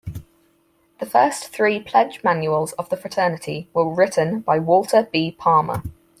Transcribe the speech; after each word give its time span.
The 0.99 1.05
first 1.05 1.49
three 1.49 1.79
pledge 1.79 2.23
manuals 2.23 2.73
of 2.73 2.89
the 2.89 2.97
fraternity 2.97 3.69
were 3.71 3.87
written 3.93 4.39
by 4.39 4.57
Walter 4.57 5.03
B. 5.11 5.31
Palmer. 5.37 5.83